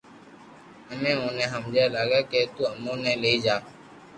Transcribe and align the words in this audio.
امي 0.91 1.11
اوني 1.17 1.45
ھمجا 1.53 1.85
لاگيا 1.93 2.21
ڪي 2.31 2.41
تو 2.55 2.63
امو 2.73 2.93
ني 3.03 3.13
لئي 3.21 3.35
جا 3.45 3.55